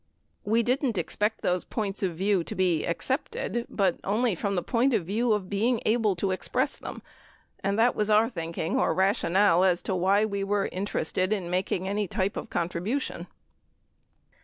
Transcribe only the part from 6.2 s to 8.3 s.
express them and that was our